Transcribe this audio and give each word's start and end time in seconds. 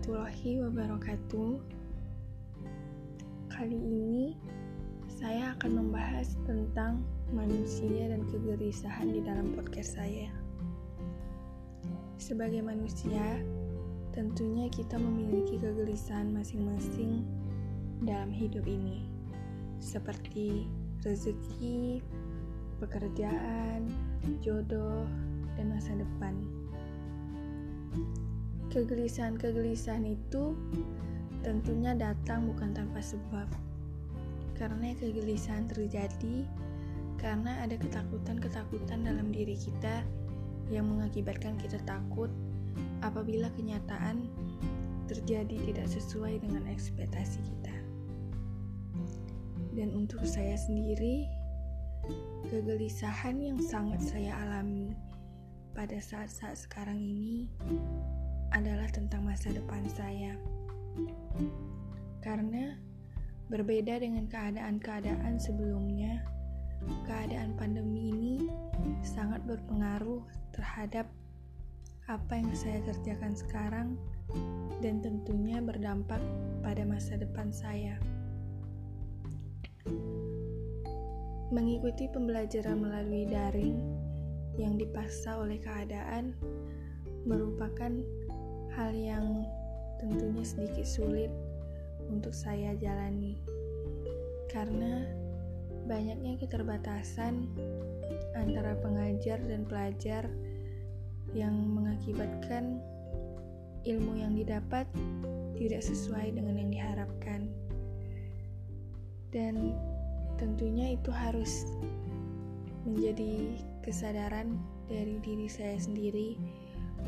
warahmatullahi 0.00 0.64
wabarakatuh. 0.64 1.52
Kali 3.52 3.76
ini 3.76 4.32
saya 5.12 5.52
akan 5.52 5.76
membahas 5.76 6.40
tentang 6.48 7.04
manusia 7.36 8.08
dan 8.08 8.24
kegelisahan 8.32 9.12
di 9.12 9.20
dalam 9.20 9.52
podcast 9.52 10.00
saya. 10.00 10.32
Sebagai 12.16 12.64
manusia, 12.64 13.44
tentunya 14.16 14.72
kita 14.72 14.96
memiliki 14.96 15.60
kegelisahan 15.60 16.32
masing-masing 16.32 17.20
dalam 18.00 18.32
hidup 18.32 18.64
ini, 18.64 19.04
seperti 19.84 20.64
rezeki, 21.04 22.00
pekerjaan, 22.80 23.92
jodoh, 24.40 25.04
dan 25.60 25.68
masa 25.68 25.92
depan. 25.92 26.32
Kegelisahan-kegelisahan 28.70 30.06
itu 30.06 30.54
tentunya 31.42 31.90
datang 31.98 32.46
bukan 32.46 32.70
tanpa 32.70 33.02
sebab. 33.02 33.48
Karena 34.54 34.94
kegelisahan 34.94 35.66
terjadi 35.66 36.46
karena 37.18 37.60
ada 37.60 37.76
ketakutan-ketakutan 37.76 39.04
dalam 39.04 39.28
diri 39.34 39.58
kita 39.58 40.06
yang 40.70 40.88
mengakibatkan 40.88 41.58
kita 41.58 41.76
takut 41.84 42.30
apabila 43.02 43.50
kenyataan 43.58 44.24
terjadi 45.10 45.58
tidak 45.66 45.90
sesuai 45.90 46.38
dengan 46.38 46.64
ekspektasi 46.70 47.42
kita. 47.42 47.74
Dan 49.74 49.90
untuk 49.98 50.22
saya 50.22 50.54
sendiri, 50.54 51.26
kegelisahan 52.46 53.42
yang 53.42 53.58
sangat 53.58 53.98
saya 54.02 54.38
alami 54.46 54.94
pada 55.74 55.98
saat-saat 55.98 56.58
sekarang 56.58 56.98
ini 56.98 57.50
adalah 58.50 58.88
tentang 58.90 59.26
masa 59.26 59.50
depan 59.54 59.82
saya. 59.90 60.34
Karena 62.20 62.76
berbeda 63.50 63.98
dengan 63.98 64.26
keadaan-keadaan 64.30 65.38
sebelumnya, 65.38 66.22
keadaan 67.06 67.54
pandemi 67.58 68.10
ini 68.14 68.34
sangat 69.02 69.42
berpengaruh 69.46 70.22
terhadap 70.54 71.06
apa 72.10 72.32
yang 72.34 72.50
saya 72.58 72.82
kerjakan 72.82 73.38
sekarang 73.38 73.88
dan 74.82 74.98
tentunya 74.98 75.62
berdampak 75.62 76.18
pada 76.62 76.82
masa 76.82 77.14
depan 77.14 77.54
saya. 77.54 77.98
Mengikuti 81.50 82.06
pembelajaran 82.10 82.78
melalui 82.78 83.26
daring 83.26 83.78
yang 84.58 84.78
dipaksa 84.78 85.38
oleh 85.38 85.58
keadaan 85.58 86.34
merupakan 87.26 87.90
hal 88.76 88.94
yang 88.94 89.46
tentunya 89.98 90.44
sedikit 90.46 90.86
sulit 90.86 91.30
untuk 92.10 92.34
saya 92.34 92.74
jalani. 92.78 93.38
Karena 94.50 95.06
banyaknya 95.86 96.38
keterbatasan 96.38 97.50
antara 98.34 98.78
pengajar 98.78 99.38
dan 99.42 99.66
pelajar 99.66 100.26
yang 101.30 101.54
mengakibatkan 101.54 102.82
ilmu 103.86 104.18
yang 104.18 104.34
didapat 104.34 104.86
tidak 105.56 105.82
sesuai 105.84 106.34
dengan 106.34 106.58
yang 106.58 106.70
diharapkan. 106.70 107.48
Dan 109.30 109.78
tentunya 110.40 110.96
itu 110.98 111.14
harus 111.14 111.68
menjadi 112.82 113.60
kesadaran 113.84 114.58
dari 114.90 115.22
diri 115.22 115.46
saya 115.46 115.78
sendiri 115.78 116.34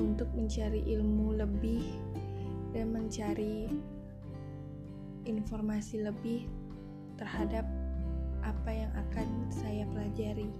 untuk 0.00 0.28
mencari 0.32 0.80
ilmu 0.88 1.36
lebih 1.36 1.84
dan 2.72 2.92
mencari 2.92 3.68
informasi 5.28 6.02
lebih 6.02 6.48
terhadap 7.20 7.68
apa 8.42 8.70
yang 8.72 8.92
akan 8.96 9.28
saya 9.52 9.86
pelajari. 9.90 10.50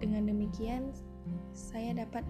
Dengan 0.00 0.28
demikian, 0.28 0.92
saya 1.56 1.96
dapat 1.96 2.24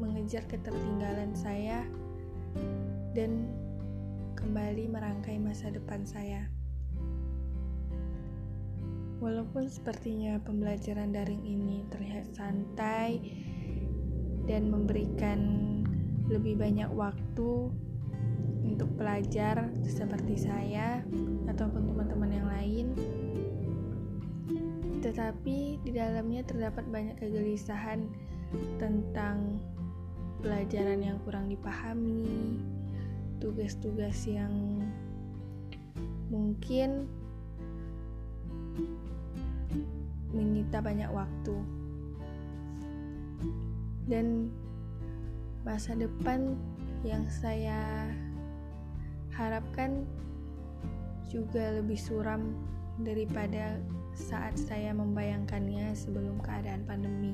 mengejar 0.00 0.44
ketertinggalan 0.48 1.32
saya 1.36 1.84
dan 3.12 3.48
kembali 4.36 4.88
merangkai 4.88 5.36
masa 5.38 5.70
depan 5.70 6.02
saya. 6.02 6.48
Walaupun 9.22 9.70
sepertinya 9.70 10.42
pembelajaran 10.42 11.14
daring 11.14 11.46
ini 11.46 11.86
terlihat 11.94 12.34
santai 12.34 13.22
dan 14.46 14.70
memberikan 14.70 15.40
lebih 16.30 16.58
banyak 16.58 16.90
waktu 16.94 17.70
untuk 18.62 18.88
pelajar 18.96 19.68
seperti 19.84 20.38
saya 20.38 21.02
ataupun 21.50 21.92
teman-teman 21.92 22.30
yang 22.30 22.48
lain. 22.48 22.86
Tetapi 25.02 25.82
di 25.82 25.90
dalamnya 25.90 26.46
terdapat 26.46 26.86
banyak 26.86 27.18
kegelisahan 27.18 28.06
tentang 28.78 29.58
pelajaran 30.40 31.02
yang 31.02 31.18
kurang 31.26 31.50
dipahami, 31.50 32.58
tugas-tugas 33.42 34.26
yang 34.30 34.82
mungkin 36.30 37.10
menyita 40.32 40.80
banyak 40.80 41.10
waktu 41.12 41.81
dan 44.10 44.50
masa 45.62 45.94
depan 45.94 46.58
yang 47.06 47.22
saya 47.30 48.10
harapkan 49.34 50.06
juga 51.30 51.80
lebih 51.80 51.96
suram 51.96 52.54
daripada 53.00 53.80
saat 54.12 54.54
saya 54.60 54.92
membayangkannya 54.92 55.96
sebelum 55.96 56.38
keadaan 56.44 56.84
pandemi. 56.84 57.32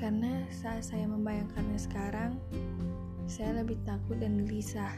Karena 0.00 0.48
saat 0.48 0.88
saya 0.88 1.04
membayangkannya 1.04 1.76
sekarang, 1.76 2.40
saya 3.28 3.60
lebih 3.60 3.76
takut 3.84 4.16
dan 4.16 4.48
gelisah 4.48 4.96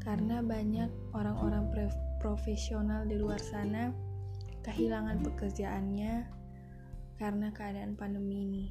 karena 0.00 0.40
banyak 0.40 0.88
orang-orang 1.12 1.68
profesional 2.20 3.04
di 3.04 3.20
luar 3.20 3.40
sana 3.40 3.92
kehilangan 4.64 5.20
pekerjaannya 5.20 6.24
karena 7.20 7.48
keadaan 7.52 7.92
pandemi 7.94 8.36
ini. 8.48 8.66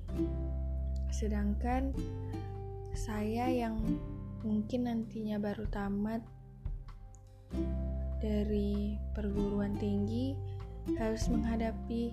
Sedangkan 1.23 1.95
saya 2.91 3.47
yang 3.47 3.79
mungkin 4.43 4.91
nantinya 4.91 5.39
baru 5.39 5.63
tamat 5.71 6.19
dari 8.19 8.99
perguruan 9.15 9.71
tinggi 9.79 10.35
harus 10.99 11.31
menghadapi 11.31 12.11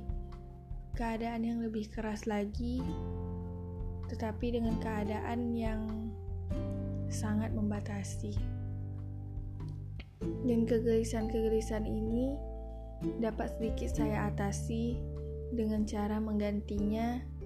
keadaan 0.95 1.43
yang 1.43 1.59
lebih 1.59 1.91
keras 1.91 2.31
lagi, 2.31 2.79
tetapi 4.15 4.55
dengan 4.55 4.79
keadaan 4.79 5.59
yang 5.59 5.83
sangat 7.11 7.51
membatasi. 7.51 8.39
Dan 10.23 10.71
kegelisahan-kegelisahan 10.71 11.83
ini 11.83 12.39
dapat 13.19 13.59
sedikit 13.59 13.91
saya 13.91 14.31
atasi 14.31 14.95
dengan 15.51 15.83
cara 15.83 16.23
menggantinya 16.23 17.40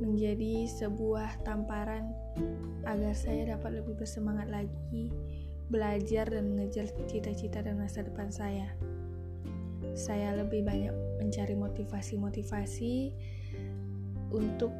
menjadi 0.00 0.66
sebuah 0.66 1.42
tamparan 1.44 2.10
agar 2.86 3.12
saya 3.12 3.56
dapat 3.56 3.82
lebih 3.82 3.98
bersemangat 3.98 4.48
lagi 4.48 5.10
belajar 5.70 6.26
dan 6.26 6.50
mengejar 6.50 6.90
cita-cita 7.06 7.62
dan 7.62 7.78
masa 7.78 8.02
depan 8.02 8.30
saya. 8.30 8.70
Saya 9.94 10.34
lebih 10.38 10.66
banyak 10.66 10.94
mencari 11.22 11.54
motivasi-motivasi 11.54 12.94
untuk 14.30 14.70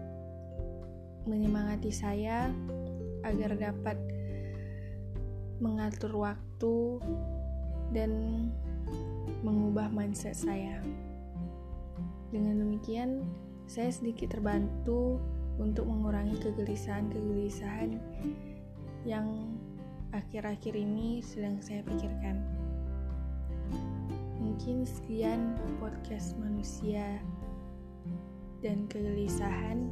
menyemangati 1.26 1.92
saya 1.94 2.50
agar 3.22 3.54
dapat 3.54 3.98
mengatur 5.60 6.16
waktu 6.16 6.74
dan 7.92 8.10
mengubah 9.44 9.92
mindset 9.92 10.34
saya. 10.34 10.80
Dengan 12.30 12.62
demikian, 12.62 13.26
saya 13.70 13.94
sedikit 13.94 14.34
terbantu 14.34 15.22
untuk 15.62 15.86
mengurangi 15.86 16.34
kegelisahan-kegelisahan 16.42 18.02
yang 19.06 19.54
akhir-akhir 20.10 20.74
ini 20.74 21.22
sedang 21.22 21.62
saya 21.62 21.86
pikirkan. 21.86 22.42
Mungkin 24.42 24.82
sekian 24.82 25.54
podcast 25.78 26.34
manusia 26.42 27.22
dan 28.58 28.90
kegelisahan. 28.90 29.86